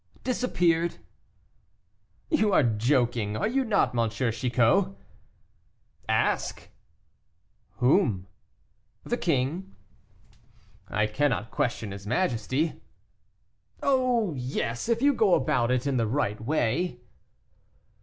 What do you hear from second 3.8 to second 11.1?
M. Chicot?" "Ask!" "Whom?" "The king." "I